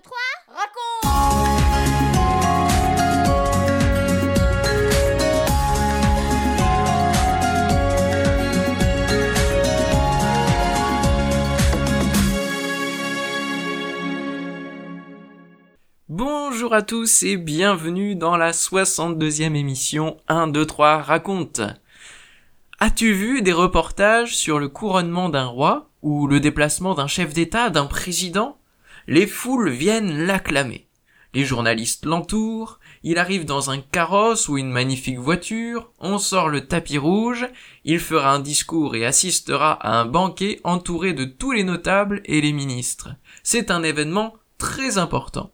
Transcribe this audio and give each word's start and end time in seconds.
2, 0.00 0.02
3, 0.02 0.16
raconte 0.48 0.80
Bonjour 16.08 16.72
à 16.72 16.82
tous 16.82 17.22
et 17.24 17.36
bienvenue 17.36 18.14
dans 18.14 18.36
la 18.36 18.52
62e 18.52 19.54
émission 19.54 20.16
1, 20.28 20.48
2, 20.48 20.64
3 20.64 21.02
raconte. 21.02 21.60
As-tu 22.78 23.12
vu 23.12 23.42
des 23.42 23.52
reportages 23.52 24.34
sur 24.34 24.58
le 24.58 24.68
couronnement 24.68 25.28
d'un 25.28 25.46
roi 25.46 25.90
ou 26.00 26.26
le 26.26 26.40
déplacement 26.40 26.94
d'un 26.94 27.06
chef 27.06 27.34
d'État, 27.34 27.68
d'un 27.68 27.86
président? 27.86 28.59
Les 29.06 29.26
foules 29.26 29.70
viennent 29.70 30.26
l'acclamer. 30.26 30.86
Les 31.32 31.44
journalistes 31.44 32.06
l'entourent, 32.06 32.80
il 33.04 33.16
arrive 33.16 33.44
dans 33.44 33.70
un 33.70 33.80
carrosse 33.80 34.48
ou 34.48 34.58
une 34.58 34.70
magnifique 34.70 35.18
voiture, 35.18 35.92
on 36.00 36.18
sort 36.18 36.48
le 36.48 36.66
tapis 36.66 36.98
rouge, 36.98 37.46
il 37.84 38.00
fera 38.00 38.32
un 38.32 38.40
discours 38.40 38.96
et 38.96 39.06
assistera 39.06 39.72
à 39.74 40.00
un 40.00 40.06
banquet 40.06 40.60
entouré 40.64 41.12
de 41.12 41.24
tous 41.24 41.52
les 41.52 41.62
notables 41.62 42.20
et 42.24 42.40
les 42.40 42.52
ministres. 42.52 43.10
C'est 43.44 43.70
un 43.70 43.84
événement 43.84 44.34
très 44.58 44.98
important. 44.98 45.52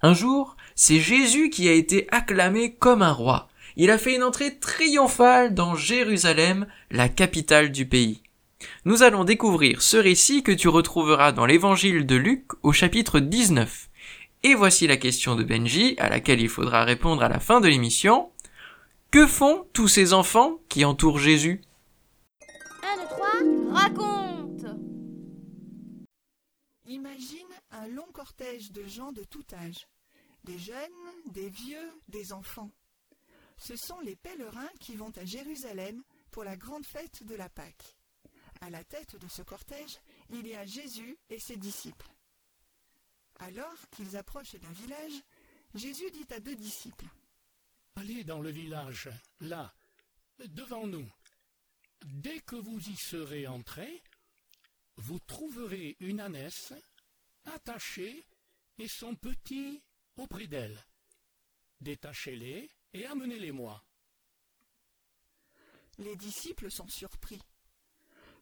Un 0.00 0.14
jour, 0.14 0.56
c'est 0.74 0.98
Jésus 0.98 1.50
qui 1.50 1.68
a 1.68 1.72
été 1.72 2.08
acclamé 2.10 2.74
comme 2.74 3.02
un 3.02 3.12
roi. 3.12 3.48
Il 3.76 3.90
a 3.90 3.98
fait 3.98 4.14
une 4.16 4.22
entrée 4.22 4.58
triomphale 4.58 5.52
dans 5.54 5.74
Jérusalem, 5.74 6.66
la 6.90 7.10
capitale 7.10 7.70
du 7.70 7.86
pays. 7.86 8.22
Nous 8.84 9.02
allons 9.02 9.24
découvrir 9.24 9.82
ce 9.82 9.96
récit 9.96 10.42
que 10.42 10.52
tu 10.52 10.68
retrouveras 10.68 11.32
dans 11.32 11.46
l'évangile 11.46 12.06
de 12.06 12.16
Luc 12.16 12.46
au 12.62 12.72
chapitre 12.72 13.20
19. 13.20 13.88
Et 14.42 14.54
voici 14.54 14.86
la 14.86 14.96
question 14.96 15.36
de 15.36 15.44
Benji, 15.44 15.94
à 15.98 16.08
laquelle 16.08 16.40
il 16.40 16.48
faudra 16.48 16.84
répondre 16.84 17.22
à 17.22 17.28
la 17.28 17.40
fin 17.40 17.60
de 17.60 17.68
l'émission. 17.68 18.30
Que 19.10 19.26
font 19.26 19.66
tous 19.72 19.88
ces 19.88 20.12
enfants 20.12 20.58
qui 20.68 20.84
entourent 20.84 21.18
Jésus? 21.18 21.60
1, 22.82 22.96
2, 22.96 23.02
3, 23.08 23.26
raconte 23.72 24.66
Imagine 26.86 27.48
un 27.72 27.86
long 27.88 28.08
cortège 28.12 28.72
de 28.72 28.86
gens 28.86 29.12
de 29.12 29.24
tout 29.24 29.44
âge, 29.52 29.88
des 30.44 30.58
jeunes, 30.58 30.76
des 31.32 31.50
vieux, 31.50 31.90
des 32.08 32.32
enfants. 32.32 32.70
Ce 33.58 33.74
sont 33.76 34.00
les 34.00 34.16
pèlerins 34.16 34.70
qui 34.80 34.96
vont 34.96 35.12
à 35.16 35.24
Jérusalem 35.24 36.02
pour 36.30 36.44
la 36.44 36.56
grande 36.56 36.86
fête 36.86 37.26
de 37.26 37.34
la 37.34 37.48
Pâque. 37.48 37.96
À 38.60 38.70
la 38.70 38.84
tête 38.84 39.16
de 39.16 39.28
ce 39.28 39.42
cortège, 39.42 39.98
il 40.30 40.46
y 40.46 40.54
a 40.54 40.66
Jésus 40.66 41.16
et 41.30 41.38
ses 41.38 41.56
disciples. 41.56 42.10
Alors 43.38 43.88
qu'ils 43.90 44.16
approchent 44.16 44.56
d'un 44.56 44.72
village, 44.72 45.22
Jésus 45.74 46.10
dit 46.10 46.26
à 46.30 46.40
deux 46.40 46.56
disciples 46.56 47.06
Allez 47.96 48.24
dans 48.24 48.40
le 48.40 48.50
village, 48.50 49.08
là, 49.40 49.74
devant 50.38 50.86
nous. 50.86 51.10
Dès 52.04 52.40
que 52.40 52.56
vous 52.56 52.78
y 52.78 52.96
serez 52.96 53.46
entrés, 53.46 54.02
vous 54.96 55.18
trouverez 55.20 55.96
une 56.00 56.20
ânesse 56.20 56.72
attachée 57.44 58.26
et 58.78 58.88
son 58.88 59.14
petit 59.14 59.82
auprès 60.16 60.46
d'elle. 60.46 60.84
Détachez-les 61.80 62.70
et 62.92 63.06
amenez-les-moi. 63.06 63.82
Les 65.98 66.16
disciples 66.16 66.70
sont 66.70 66.88
surpris. 66.88 67.40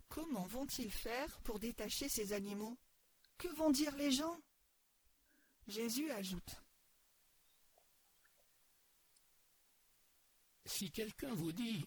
Comment 0.08 0.46
vont-ils 0.46 0.90
faire 0.90 1.38
pour 1.40 1.58
détacher 1.58 2.08
ces 2.08 2.32
animaux? 2.32 2.76
Que 3.36 3.48
vont 3.48 3.70
dire 3.70 3.94
les 3.96 4.10
gens? 4.10 4.40
Jésus 5.66 6.10
ajoute. 6.10 6.56
Si 10.64 10.90
quelqu'un 10.90 11.34
vous 11.34 11.52
dit 11.52 11.84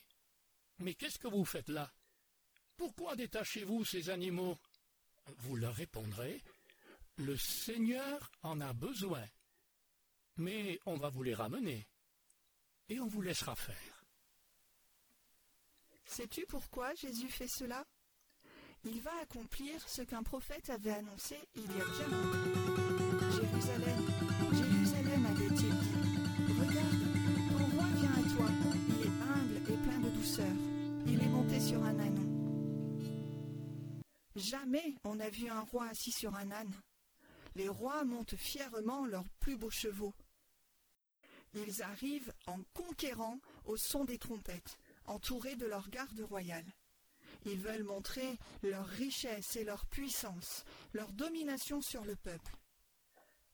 Mais 0.80 0.94
qu'est-ce 0.94 1.20
que 1.20 1.28
vous 1.28 1.46
faites 1.46 1.70
là? 1.70 1.92
Pourquoi 2.78 3.16
détachez-vous 3.16 3.86
ces 3.86 4.10
animaux? 4.10 4.58
Vous 5.38 5.56
leur 5.56 5.76
répondrez 5.76 6.42
Le 7.18 7.38
Seigneur 7.38 8.32
en 8.42 8.60
a 8.62 8.74
besoin, 8.74 9.24
mais 10.38 10.80
on 10.86 10.98
va 10.98 11.10
vous 11.10 11.24
les 11.24 11.36
ramener 11.36 11.88
et 12.90 13.00
on 13.00 13.08
vous 13.08 13.22
laissera 13.22 13.56
faire. 13.56 14.06
Sais-tu 16.06 16.46
pourquoi 16.46 16.94
Jésus 16.96 17.30
fait 17.30 17.48
cela? 17.48 17.86
Il 18.84 19.00
va 19.02 19.12
accomplir 19.22 19.80
ce 19.88 20.02
qu'un 20.02 20.24
prophète 20.24 20.72
avait 20.72 20.92
annoncé 20.92 21.38
il 21.56 21.62
y 21.62 21.66
a 21.66 21.86
bien 21.86 22.08
longtemps. 22.08 23.32
Jérusalem, 23.32 24.08
Jérusalem 24.52 25.26
avait-il 25.28 25.70
dit, 25.70 26.54
regarde, 26.60 27.02
ton 27.50 27.66
roi 27.76 27.86
vient 27.96 28.12
à 28.12 28.36
toi, 28.36 28.48
il 28.90 29.06
est 29.06 29.22
humble 29.22 29.72
et 29.72 29.78
plein 29.78 30.00
de 30.00 30.10
douceur, 30.10 30.54
il 31.06 31.22
est 31.22 31.30
monté 31.30 31.60
sur 31.60 31.84
un 31.84 32.00
âne. 32.00 32.32
Jamais 34.36 34.96
on 35.04 35.16
n'a 35.16 35.30
vu 35.30 35.48
un 35.48 35.62
roi 35.62 35.88
assis 35.88 36.12
sur 36.12 36.34
un 36.36 36.50
âne. 36.52 36.74
Les 37.56 37.68
rois 37.68 38.04
montent 38.04 38.36
fièrement 38.36 39.06
leurs 39.06 39.30
plus 39.40 39.58
beaux 39.58 39.70
chevaux. 39.70 40.16
Ils 41.54 41.84
arrivent 41.84 42.34
en 42.48 42.60
conquérant 42.74 43.38
au 43.66 43.78
son 43.78 44.06
des 44.06 44.18
trompettes, 44.18 44.80
entourés 45.06 45.56
de 45.56 45.68
leur 45.68 45.88
garde 45.90 46.22
royale. 46.22 46.66
Ils 47.46 47.60
veulent 47.60 47.84
montrer 47.84 48.38
leur 48.64 48.86
richesse 48.86 49.56
et 49.56 49.64
leur 49.64 49.86
puissance, 49.86 50.64
leur 50.94 51.12
domination 51.14 51.82
sur 51.82 52.06
le 52.06 52.16
peuple. 52.16 52.56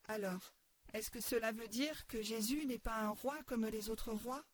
Alors, 0.08 0.54
est-ce 0.92 1.10
que 1.10 1.20
cela 1.20 1.52
veut 1.52 1.68
dire 1.68 2.06
que 2.06 2.22
Jésus 2.22 2.64
n'est 2.66 2.78
pas 2.78 2.96
un 2.96 3.10
roi 3.10 3.36
comme 3.44 3.66
les 3.66 3.90
autres 3.90 4.12
rois? 4.12 4.44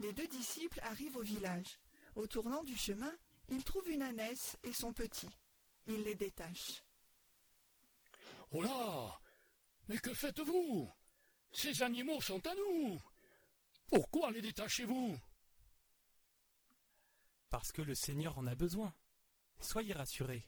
Les 0.00 0.12
deux 0.12 0.26
disciples 0.28 0.80
arrivent 0.82 1.16
au 1.16 1.22
village. 1.22 1.78
Au 2.14 2.26
tournant 2.26 2.62
du 2.62 2.76
chemin, 2.76 3.12
ils 3.48 3.64
trouvent 3.64 3.90
une 3.90 4.02
ânesse 4.02 4.56
et 4.62 4.72
son 4.72 4.92
petit. 4.92 5.30
Ils 5.86 6.02
les 6.02 6.14
détachent. 6.14 6.82
Oh 8.52 8.62
là 8.62 9.20
Mais 9.88 9.98
que 9.98 10.14
faites-vous? 10.14 10.90
Ces 11.52 11.82
animaux 11.82 12.20
sont 12.20 12.44
à 12.46 12.54
nous 12.54 13.00
Pourquoi 13.88 14.30
les 14.30 14.42
détachez-vous? 14.42 15.18
Parce 17.54 17.70
que 17.70 17.82
le 17.82 17.94
Seigneur 17.94 18.36
en 18.36 18.48
a 18.48 18.56
besoin. 18.56 18.92
Soyez 19.60 19.92
rassurés. 19.92 20.44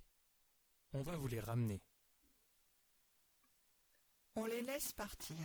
On 0.93 1.03
va 1.03 1.17
vous 1.17 1.29
les 1.29 1.39
ramener. 1.39 1.81
On 4.35 4.45
les 4.45 4.61
laisse 4.63 4.91
partir. 4.91 5.37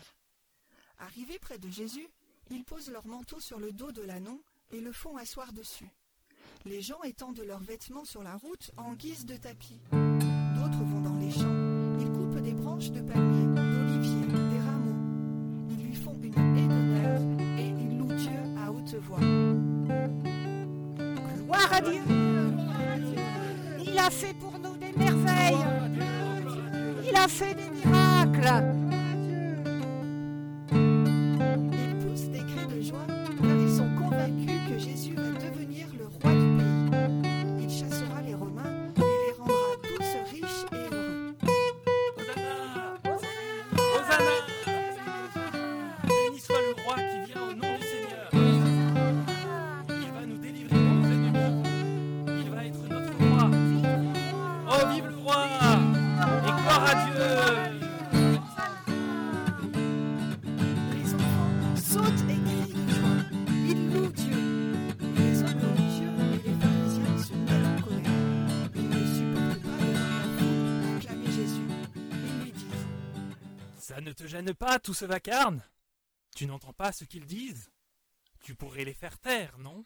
Arrivés 0.98 1.38
près 1.38 1.60
de 1.60 1.70
Jésus, 1.70 2.08
ils 2.50 2.64
posent 2.64 2.90
leur 2.90 3.06
manteau 3.06 3.40
sur 3.40 3.60
le 3.60 3.72
dos 3.72 3.92
de 3.92 4.02
l'ânon 4.02 4.42
et 4.72 4.82
le 4.82 4.92
font 4.92 5.18
asseoir 5.18 5.54
dessus. 5.54 5.92
Les 6.66 6.82
gens 6.82 7.04
étendent 7.04 7.42
leurs 7.46 7.62
vêtements 7.62 8.06
sur 8.06 8.24
la 8.24 8.38
route 8.38 8.72
en 8.78 8.94
guise 8.94 9.28
de 9.28 9.38
tapis. 9.38 9.80
D'autres 9.92 10.84
vont 10.84 11.02
dans 11.02 11.18
les 11.18 11.30
champs. 11.30 12.00
Ils 12.00 12.12
coupent 12.12 12.42
des 12.42 12.54
branches 12.54 12.90
de 12.90 13.02
palmier, 13.02 13.31
Dieu. 21.80 22.02
Il 23.86 23.98
a 23.98 24.10
fait 24.10 24.34
pour 24.34 24.54
nous 24.60 24.76
des 24.78 24.92
merveilles. 24.98 25.66
Il 27.10 27.16
a 27.16 27.28
fait 27.28 27.56
des 27.56 27.70
miracles. 27.70 28.81
Gêne 74.32 74.54
pas, 74.54 74.80
tout 74.80 74.94
ce 74.94 75.04
vacarme 75.06 75.62
Tu 76.36 76.46
n'entends 76.46 76.72
pas 76.74 76.94
ce 76.94 77.04
qu'ils 77.04 77.26
disent 77.26 77.70
Tu 78.40 78.56
pourrais 78.56 78.86
les 78.86 78.94
faire 78.94 79.20
taire, 79.20 79.58
non? 79.58 79.86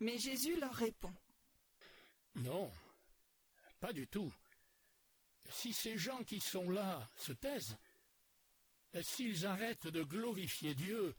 Mais 0.00 0.16
Jésus 0.16 0.58
leur 0.58 0.74
répond 0.74 1.12
Non, 2.36 2.72
pas 3.78 3.92
du 3.92 4.06
tout. 4.08 4.32
si 5.50 5.72
ces 5.74 5.98
gens 5.98 6.24
qui 6.24 6.40
sont 6.40 6.70
là 6.70 7.06
se 7.16 7.32
taisent, 7.32 7.76
s'ils 9.02 9.44
arrêtent 9.44 9.88
de 9.88 10.02
glorifier 10.02 10.74
Dieu, 10.74 11.14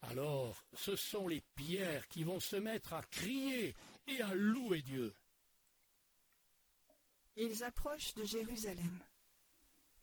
alors 0.00 0.64
ce 0.72 0.96
sont 0.96 1.28
les 1.28 1.42
pierres 1.54 2.08
qui 2.08 2.24
vont 2.24 2.40
se 2.40 2.56
mettre 2.56 2.94
à 2.94 3.02
crier 3.02 3.74
et 4.06 4.22
à 4.22 4.34
louer 4.34 4.80
Dieu. 4.80 5.14
Ils 7.36 7.62
approchent 7.64 8.14
de 8.14 8.24
Jérusalem. 8.24 9.04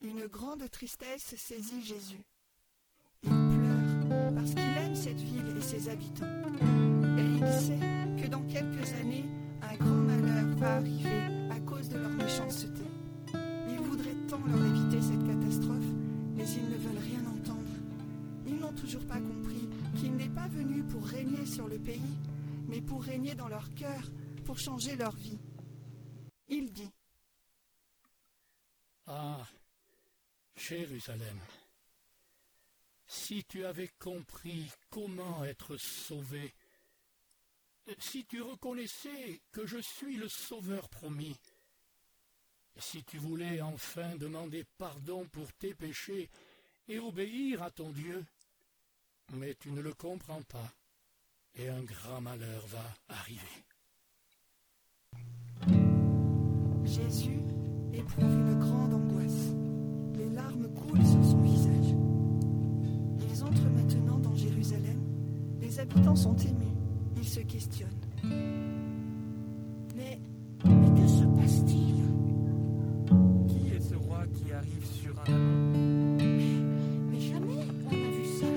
Une 0.03 0.25
grande 0.25 0.68
tristesse 0.71 1.36
saisit 1.38 1.83
Jésus. 1.83 2.24
Il 3.21 3.30
pleure 3.30 4.33
parce 4.33 4.50
qu'il 4.50 4.59
aime 4.59 4.95
cette 4.95 5.19
ville 5.19 5.56
et 5.56 5.62
ses 5.62 5.89
habitants. 5.89 6.25
Et 7.19 7.24
il 7.24 7.48
sait 7.62 7.80
que 8.19 8.27
dans 8.27 8.42
quelques 8.48 8.92
années, 8.94 9.25
un 9.62 9.75
grand 9.75 9.95
malheur 9.95 10.57
va 10.57 10.77
arriver 10.77 11.51
à 11.51 11.59
cause 11.59 11.88
de 11.89 12.00
leur 12.00 12.09
méchanceté. 12.09 12.81
Il 13.69 13.77
voudrait 13.77 14.15
tant 14.27 14.44
leur 14.48 14.65
éviter 14.65 15.01
cette 15.03 15.24
catastrophe, 15.24 15.92
mais 16.36 16.50
ils 16.50 16.69
ne 16.69 16.77
veulent 16.77 17.03
rien 17.03 17.24
entendre. 17.27 17.69
Ils 18.48 18.56
n'ont 18.56 18.74
toujours 18.74 19.06
pas 19.06 19.19
compris 19.19 19.69
qu'il 20.00 20.15
n'est 20.15 20.30
pas 20.30 20.48
venu 20.48 20.83
pour 20.83 21.06
régner 21.06 21.45
sur 21.45 21.68
le 21.68 21.77
pays, 21.77 22.18
mais 22.68 22.81
pour 22.81 23.03
régner 23.03 23.36
dans 23.36 23.50
leur 23.50 23.71
cœur, 23.75 24.01
pour 24.45 24.57
changer 24.57 24.95
leur 24.95 25.15
vie. 25.15 25.38
Il 26.48 26.74
dit 26.74 26.92
Ah, 29.06 29.45
Jérusalem, 30.67 31.39
si 33.07 33.43
tu 33.45 33.65
avais 33.65 33.89
compris 33.99 34.71
comment 34.89 35.43
être 35.43 35.75
sauvé, 35.77 36.53
si 37.97 38.25
tu 38.25 38.41
reconnaissais 38.41 39.41
que 39.51 39.65
je 39.65 39.79
suis 39.79 40.17
le 40.17 40.29
Sauveur 40.29 40.87
promis, 40.89 41.35
si 42.77 43.03
tu 43.03 43.17
voulais 43.17 43.59
enfin 43.61 44.15
demander 44.17 44.63
pardon 44.77 45.25
pour 45.29 45.51
tes 45.53 45.73
péchés 45.73 46.29
et 46.87 46.99
obéir 46.99 47.63
à 47.63 47.71
ton 47.71 47.89
Dieu, 47.89 48.23
mais 49.33 49.55
tu 49.55 49.71
ne 49.71 49.81
le 49.81 49.93
comprends 49.93 50.43
pas, 50.43 50.71
et 51.55 51.69
un 51.69 51.83
grand 51.83 52.21
malheur 52.21 52.65
va 52.67 52.85
arriver. 53.09 53.65
Jésus 56.85 57.39
éprouve 57.93 58.23
une 58.23 58.59
grande 58.59 58.93
angoisse. 58.93 59.50
Sur 60.93 61.23
son 61.25 61.41
visage. 61.41 61.95
Ils 63.31 63.43
entrent 63.43 63.69
maintenant 63.75 64.17
dans 64.19 64.35
Jérusalem. 64.35 64.99
Les 65.59 65.79
habitants 65.79 66.15
sont 66.15 66.35
émus. 66.35 66.75
Ils 67.17 67.27
se 67.27 67.39
questionnent. 67.39 67.89
Mais, 69.95 70.19
mais 70.65 71.01
que 71.01 71.07
se 71.07 71.23
passe-t-il? 71.23 72.03
Qui 73.47 73.69
est 73.75 73.79
ce 73.79 73.95
roi 73.95 74.25
qui 74.33 74.51
arrive 74.51 74.85
sur 74.85 75.17
un 75.21 75.33
anon 75.33 76.17
Mais 77.09 77.19
jamais 77.19 77.65
on 77.88 77.95
n'a 77.95 78.09
vu 78.11 78.25
ça. 78.39 78.47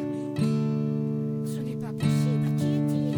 Ce 1.46 1.60
n'est 1.60 1.76
pas 1.76 1.92
possible. 1.92 2.56
Qui 2.58 2.66
est-il? 2.66 3.16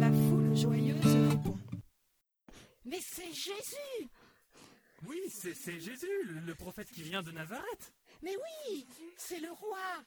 La 0.00 0.10
foule 0.10 0.56
joyeuse 0.56 1.16
répond. 1.30 1.56
Mais 2.86 3.00
c'est 3.00 3.32
Jésus 3.32 4.08
Oui, 5.06 5.20
c'est 5.30 5.80
Jésus, 5.80 6.22
le, 6.24 6.40
le 6.40 6.54
prophète 6.54 6.90
qui 6.90 7.02
vient 7.02 7.22
de 7.22 7.30
Nazareth. 7.30 7.92
Mais 8.22 8.36
oui, 8.36 8.86
c'est 9.16 9.40
le 9.40 9.50
roi. 9.50 10.04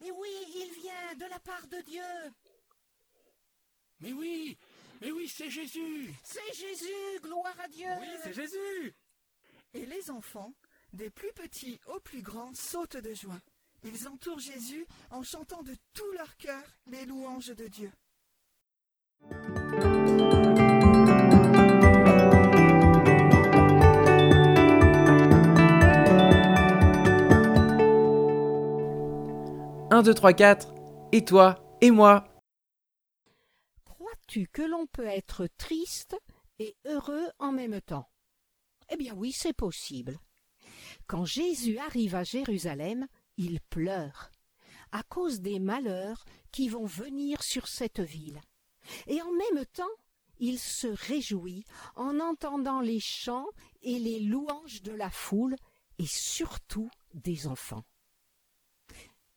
Mais 0.00 0.10
oui, 0.10 0.28
il 0.56 0.72
vient 0.80 1.14
de 1.16 1.30
la 1.30 1.38
part 1.38 1.66
de 1.68 1.80
Dieu. 1.82 2.02
Mais 4.00 4.12
oui, 4.12 4.56
mais 5.00 5.12
oui, 5.12 5.28
c'est 5.28 5.50
Jésus. 5.50 6.12
C'est 6.22 6.54
Jésus, 6.54 7.20
gloire 7.22 7.58
à 7.60 7.68
Dieu. 7.68 7.88
Oui, 8.00 8.08
c'est 8.22 8.32
Jésus. 8.32 8.94
Et 9.74 9.86
les 9.86 10.10
enfants, 10.10 10.52
des 10.92 11.10
plus 11.10 11.32
petits 11.32 11.78
aux 11.86 12.00
plus 12.00 12.22
grands, 12.22 12.54
sautent 12.54 12.96
de 12.96 13.14
joie. 13.14 13.40
Ils 13.84 14.08
entourent 14.08 14.40
Jésus 14.40 14.86
en 15.10 15.22
chantant 15.22 15.62
de 15.62 15.74
tout 15.94 16.10
leur 16.12 16.36
cœur 16.36 16.62
les 16.86 17.06
louanges 17.06 17.54
de 17.54 17.66
Dieu. 17.68 17.90
Un, 29.92 30.02
deux, 30.02 30.14
trois, 30.14 30.32
quatre. 30.32 30.72
Et 31.10 31.24
toi 31.24 31.76
Et 31.80 31.90
moi 31.90 32.24
Crois-tu 33.84 34.46
que 34.46 34.62
l'on 34.62 34.86
peut 34.86 35.06
être 35.06 35.48
triste 35.58 36.16
et 36.60 36.76
heureux 36.86 37.26
en 37.40 37.50
même 37.50 37.80
temps? 37.80 38.08
Eh 38.90 38.96
bien 38.96 39.14
oui, 39.14 39.32
c'est 39.32 39.52
possible. 39.52 40.20
Quand 41.08 41.24
Jésus 41.24 41.76
arrive 41.78 42.14
à 42.14 42.22
Jérusalem, 42.22 43.08
il 43.36 43.60
pleure 43.62 44.30
à 44.92 45.02
cause 45.02 45.40
des 45.40 45.58
malheurs 45.58 46.24
qui 46.52 46.68
vont 46.68 46.86
venir 46.86 47.42
sur 47.42 47.66
cette 47.66 48.00
ville. 48.00 48.40
Et 49.08 49.20
en 49.20 49.32
même 49.32 49.66
temps, 49.72 49.96
il 50.38 50.60
se 50.60 50.86
réjouit 50.86 51.64
en 51.96 52.20
entendant 52.20 52.80
les 52.80 53.00
chants 53.00 53.48
et 53.82 53.98
les 53.98 54.20
louanges 54.20 54.82
de 54.82 54.92
la 54.92 55.10
foule 55.10 55.56
et 55.98 56.06
surtout 56.06 56.90
des 57.12 57.48
enfants. 57.48 57.84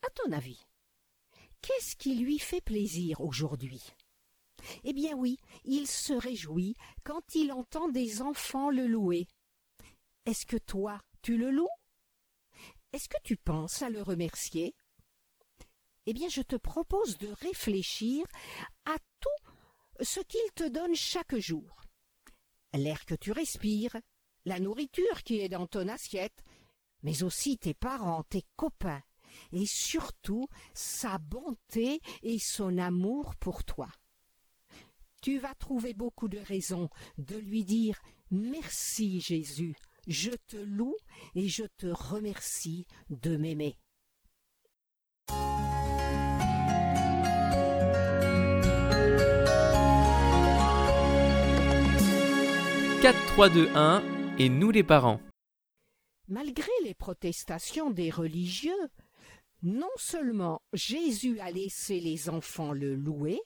À 0.04 0.10
ton 0.10 0.32
avis, 0.32 0.60
qu'est-ce 1.62 1.96
qui 1.96 2.16
lui 2.16 2.38
fait 2.38 2.60
plaisir 2.60 3.22
aujourd'hui? 3.22 3.82
Eh 4.82 4.92
bien 4.92 5.14
oui, 5.16 5.38
il 5.64 5.86
se 5.86 6.12
réjouit 6.12 6.76
quand 7.04 7.34
il 7.34 7.52
entend 7.52 7.88
des 7.88 8.20
enfants 8.20 8.68
le 8.68 8.86
louer. 8.86 9.26
Est-ce 10.26 10.44
que 10.44 10.58
toi, 10.58 11.00
tu 11.22 11.38
le 11.38 11.50
loues? 11.50 11.68
Est-ce 12.92 13.08
que 13.08 13.20
tu 13.24 13.36
penses 13.36 13.80
à 13.80 13.88
le 13.88 14.02
remercier? 14.02 14.74
Eh 16.06 16.12
bien, 16.12 16.28
je 16.28 16.42
te 16.42 16.56
propose 16.56 17.16
de 17.16 17.28
réfléchir 17.28 18.26
à 18.84 18.96
tout 19.20 19.52
ce 20.04 20.20
qu'il 20.20 20.52
te 20.54 20.68
donne 20.68 20.94
chaque 20.94 21.36
jour. 21.36 21.82
L'air 22.74 23.06
que 23.06 23.14
tu 23.14 23.32
respires, 23.32 23.96
la 24.44 24.60
nourriture 24.60 25.22
qui 25.22 25.40
est 25.40 25.48
dans 25.48 25.66
ton 25.66 25.88
assiette, 25.88 26.44
mais 27.02 27.22
aussi 27.22 27.56
tes 27.56 27.74
parents, 27.74 28.22
tes 28.24 28.44
copains, 28.56 29.02
et 29.52 29.66
surtout 29.66 30.46
sa 30.74 31.18
bonté 31.18 32.00
et 32.22 32.38
son 32.38 32.78
amour 32.78 33.34
pour 33.36 33.64
toi. 33.64 33.88
Tu 35.22 35.38
vas 35.38 35.54
trouver 35.54 35.94
beaucoup 35.94 36.28
de 36.28 36.38
raisons 36.38 36.88
de 37.18 37.36
lui 37.36 37.64
dire 37.64 38.00
Merci 38.30 39.20
Jésus, 39.20 39.74
je 40.06 40.30
te 40.48 40.56
loue 40.56 40.96
et 41.34 41.48
je 41.48 41.64
te 41.78 41.86
remercie 41.86 42.86
de 43.08 43.36
m'aimer. 43.36 43.76
4, 53.04 53.26
3, 53.34 53.50
2, 53.50 53.68
1. 53.74 54.02
Et 54.38 54.48
nous 54.48 54.70
les 54.70 54.82
parents. 54.82 55.20
Malgré 56.26 56.70
les 56.84 56.94
protestations 56.94 57.90
des 57.90 58.08
religieux, 58.08 58.72
non 59.64 59.90
seulement 59.96 60.60
Jésus 60.74 61.40
a 61.40 61.50
laissé 61.50 61.98
les 61.98 62.28
enfants 62.28 62.72
le 62.72 62.94
louer, 62.94 63.40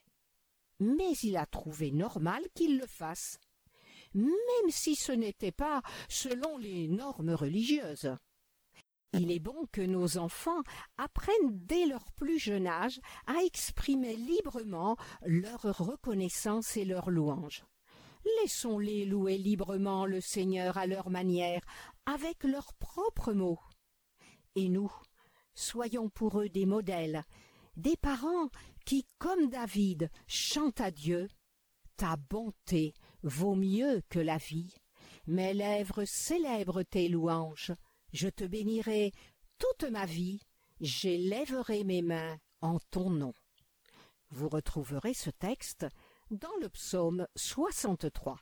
mais 0.81 1.13
il 1.23 1.37
a 1.37 1.47
trouvé 1.47 1.93
normal 1.93 2.43
qu'ils 2.55 2.77
le 2.77 2.87
fassent, 2.87 3.39
même 4.15 4.71
si 4.71 4.97
ce 4.97 5.13
n'était 5.13 5.53
pas 5.53 5.81
selon 6.09 6.59
les 6.59 6.89
normes 6.89 7.31
religieuses. 7.31 8.17
Il 9.13 9.31
est 9.31 9.39
bon 9.39 9.67
que 9.73 9.81
nos 9.81 10.19
enfants 10.19 10.63
apprennent 10.99 11.65
dès 11.65 11.87
leur 11.87 12.13
plus 12.13 12.39
jeune 12.39 12.67
âge 12.67 13.01
à 13.27 13.43
exprimer 13.45 14.17
librement 14.17 14.97
leur 15.23 15.63
reconnaissance 15.63 16.77
et 16.77 16.85
leur 16.85 17.11
louange. 17.11 17.65
Laissons-les 18.43 19.05
louer 19.07 19.39
librement 19.39 20.05
le 20.05 20.21
Seigneur 20.21 20.77
à 20.77 20.87
leur 20.87 21.11
manière, 21.11 21.61
avec 22.07 22.43
leurs 22.43 22.75
propres 22.75 23.33
mots. 23.33 23.61
Et 24.57 24.69
nous, 24.69 24.93
soyons 25.59 26.09
pour 26.09 26.41
eux 26.41 26.49
des 26.49 26.67
modèles, 26.67 27.25
des 27.77 27.97
parents 27.97 28.49
qui, 28.85 29.07
comme 29.19 29.51
David, 29.51 30.11
chantent 30.27 30.81
à 30.81 30.91
Dieu. 30.91 31.29
Ta 31.97 32.17
bonté 32.17 32.95
vaut 33.23 33.55
mieux 33.55 34.03
que 34.09 34.19
la 34.21 34.39
vie. 34.39 34.75
Mes 35.27 35.53
lèvres 35.53 36.05
célèbrent 36.05 36.85
tes 36.85 37.09
louanges. 37.09 37.73
Je 38.13 38.29
te 38.29 38.45
bénirai 38.45 39.13
toute 39.59 39.91
ma 39.91 40.07
vie. 40.07 40.41
J'élèverai 40.81 41.85
mes 41.85 42.03
mains 42.03 42.39
en 42.61 42.79
ton 42.91 43.11
nom. 43.11 43.35
Vous 44.31 44.49
retrouverez 44.49 45.15
ce 45.15 45.31
texte 45.31 45.87
dans 46.31 46.57
le 46.61 46.69
psaume 46.69 47.27
63. 47.37 48.39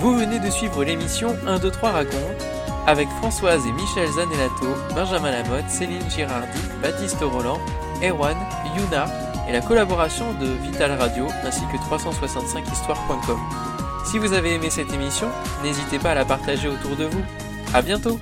Vous 0.00 0.16
venez 0.16 0.38
de 0.38 0.50
suivre 0.50 0.84
l'émission 0.84 1.36
1, 1.46 1.58
2, 1.58 1.70
3 1.70 1.90
raconte 1.90 2.59
avec 2.86 3.08
Françoise 3.18 3.66
et 3.66 3.72
Michel 3.72 4.08
Zanellato, 4.08 4.74
Benjamin 4.94 5.30
Lamotte, 5.30 5.68
Céline 5.68 6.08
Girardi, 6.10 6.60
Baptiste 6.82 7.20
Roland, 7.20 7.58
Erwan, 8.02 8.36
Yuna 8.76 9.06
et 9.48 9.52
la 9.52 9.60
collaboration 9.60 10.32
de 10.34 10.46
Vital 10.46 10.92
Radio 10.92 11.26
ainsi 11.44 11.62
que 11.72 11.76
365histoire.com. 11.94 13.38
Si 14.04 14.18
vous 14.18 14.32
avez 14.32 14.54
aimé 14.54 14.70
cette 14.70 14.92
émission, 14.92 15.28
n'hésitez 15.62 15.98
pas 15.98 16.12
à 16.12 16.14
la 16.14 16.24
partager 16.24 16.68
autour 16.68 16.96
de 16.96 17.04
vous. 17.04 17.22
À 17.74 17.82
bientôt! 17.82 18.18